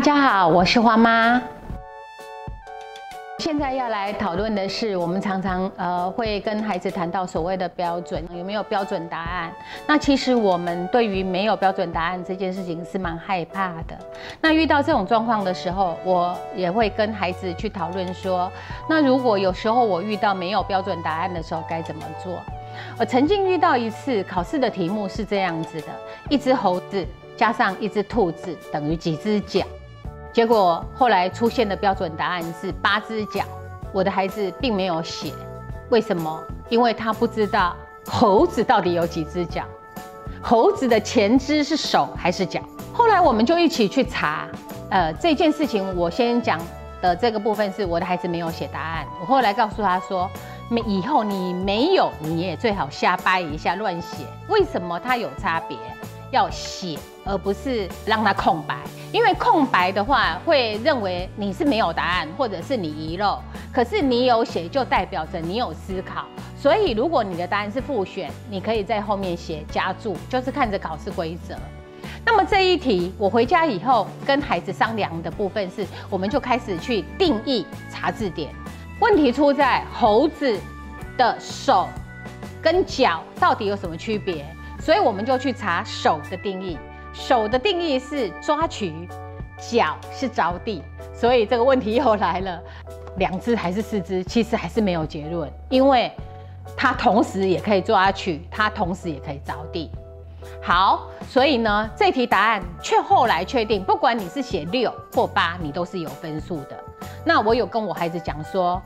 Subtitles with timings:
[0.00, 1.42] 大家好，我是花妈。
[3.38, 9.52] 现在要来讨论的是，我们常常呃会跟孩子谈到所谓的标准，有没有标准答案？
[9.86, 13.94] 那其实我们对于没有标准答案这件事情是蛮害怕的。
[14.40, 18.50] 那遇到这种状况的时候，我也会跟孩子去讨论说，
[18.88, 22.32] 那如果有时候我遇到没有标准答案的时候该怎么做？
[22.98, 25.88] 我曾经遇到一次考试的题目是这样子的：
[26.30, 27.06] 一只猴子。
[27.36, 29.62] 加上一只兔子等于几只脚？
[30.32, 33.44] 结果后来出现的标准答案是八只脚。
[33.92, 35.32] 我的孩子并没有写，
[35.88, 36.40] 为什么？
[36.68, 37.74] 因为他不知道
[38.06, 39.64] 猴子到底有几只脚，
[40.40, 42.60] 猴子的前肢是手还是脚？
[42.92, 44.46] 后来我们就一起去查。
[44.90, 46.60] 呃，这件事情我先讲
[47.02, 49.04] 的这个部分是我的孩子没有写答案。
[49.20, 50.30] 我后来告诉他说，
[50.68, 54.24] 没以后你没有你也最好瞎掰一下乱写。
[54.48, 55.76] 为什么它有差别？
[56.30, 58.76] 要写，而不是让它空白，
[59.12, 63.38] 因为空白的话会认为你是没有答案，或者是你遗漏。
[63.72, 66.26] 可是你有写，就代表着你有思考。
[66.56, 71.54] 所以如果你的答案是复选，你可以在后面写加注，就是看着考试规则。
[72.24, 78.52] 那么这一题，我回家以后跟孩子商量的部分是，我们就开始去定义查字典。
[79.00, 80.58] 问题出在猴子
[81.16, 81.88] 的手
[82.60, 84.44] 跟脚到底有什么区别？
[84.80, 86.78] 所以我们就去查手的定义，
[87.12, 89.08] 手的定义是抓取，
[89.58, 92.60] 脚是着地，所以这个问题又来了，
[93.16, 96.10] 两只还是四只，其实还是没有结论，因为
[96.76, 99.90] 它同时也可以抓取，它同时也可以着地。
[100.62, 106.84] 好，所以呢，这题答案却后来确定，不管你是写六或八，你都是有分数的。
[107.24, 108.80] 那我有跟我孩子讲说，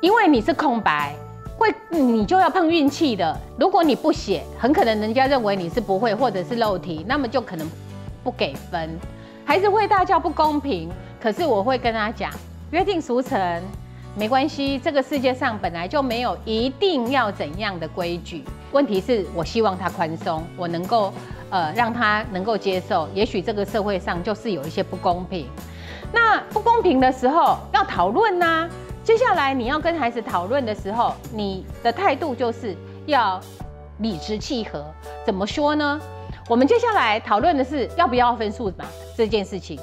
[0.00, 1.14] 因为你是空白。
[1.60, 3.38] 会，你就要碰运气的。
[3.58, 7.68] 如果你不写，很可能人家认为你是不会，或者是漏题，那么就可能
[8.24, 8.88] 不给分。
[9.44, 10.88] 还是会大叫不公平，
[11.20, 12.32] 可是我会跟他讲，
[12.70, 13.62] 约定俗成，
[14.16, 14.78] 没关系。
[14.78, 18.42] 这个世界上本来就没有一定要怎样的规矩。
[18.72, 21.12] 问题是我希望他宽松，我能够
[21.50, 23.06] 呃让他能够接受。
[23.12, 25.46] 也许这个社会上就是有一些不公平。
[26.10, 28.66] 那不公平的时候要讨论呐。
[29.10, 32.76] 接下来你要跟孩子讨论的时候，你的态度就是
[33.06, 33.40] 要
[33.98, 34.84] 理直气和。
[35.26, 36.00] 怎么说呢？
[36.48, 38.84] 我们接下来讨论的是要不要分数嘛
[39.16, 39.80] 这件事情。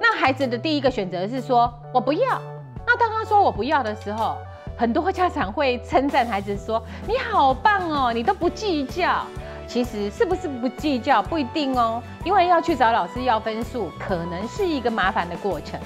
[0.00, 2.40] 那孩子的第一个选择是说我不要。
[2.86, 4.38] 那当他说我不要的时候，
[4.78, 9.26] 很多家长会称赞孩子说你好棒哦，你都不计较。
[9.66, 15.78] 其实是不是不计较不一定哦，因为要去找老师要分数，可能是一个麻烦的过程。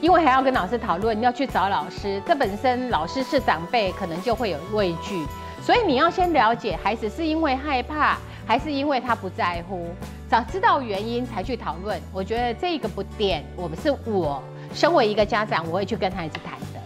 [0.00, 5.24] 因为还要跟老师讨论，要去找老师，这本身老师是长辈，可能就会有畏惧，
[5.62, 9.88] 所以你要先了解孩子是因为害怕，还是因为他不在乎，
[10.28, 11.98] 早知道原因才去讨论。
[12.12, 14.42] 我觉得这个不点，我们是我
[14.74, 16.80] 身为一个家长，我会去跟孩子谈的。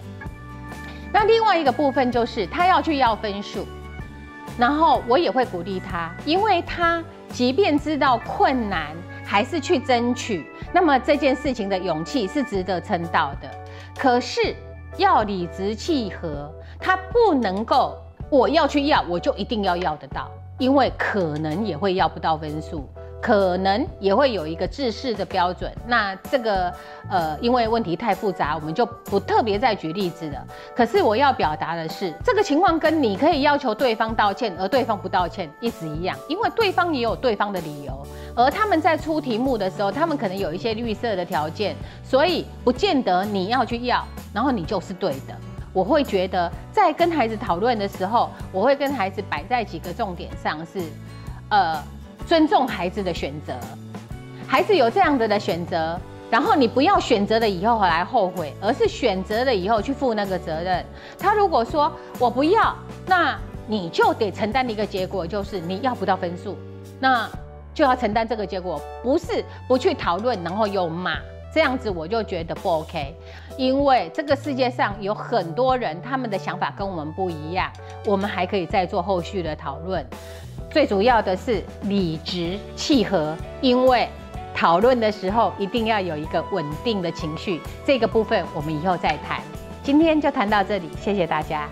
[1.12, 3.66] 那另外一个部分就是他要去要分数，
[4.56, 8.94] 然后我也会鼓励他，因为他即便知道困难。
[9.30, 13.48] 还是去争取，那么这件事情的勇气是值得称道的。
[13.96, 14.56] 可是
[14.96, 17.96] 要理直气和，他不能够，
[18.28, 22.88] 我要去要，我就一定要要得到，因为可能也会要不到分数。
[23.20, 26.72] 可能也会有一个制式的标准，那这个
[27.10, 30.46] 呃，因为问题太复杂，我们就不特别再举例子了。
[30.74, 45.36] 可是我要表达的是，这个情况跟你可以要求对方道歉，而对方不道歉意思一样，因为对方也有对方的理由，而他们在出题目的时候，他们可能有一些绿色的条件，所以不见得你要去要，然后你就是对的。
[45.74, 50.80] 我会觉得在跟孩子讨论的时候，我会跟孩子摆在几个重点上是，
[51.50, 51.78] 呃。
[52.26, 53.54] 尊重孩子的选择，
[54.46, 55.98] 孩子有这样子的选择，
[56.30, 60.84] 然后你不要选择了以后来后悔，而是选择了以后去负那个责任。
[61.18, 62.74] 他如果说我不要，
[63.06, 66.56] 那你就得承担的一个结果就是你要不到分数，
[66.98, 67.28] 那
[67.74, 71.18] 就要承担这个结果，不是不去讨论然后又骂，
[71.52, 73.14] 这样子我就觉得不 OK。
[73.56, 77.70] 因为这个世界上有很多人，他们的想法跟我们不一样，
[78.06, 80.06] 我们还可以再做后续的讨论。
[80.70, 84.08] 最主要的是理直气和，因为
[84.54, 89.40] 讨论的时候一定要有一个稳定的情绪，这个部分我们以后再谈。
[89.82, 91.68] 今天就谈到这里，谢谢大家。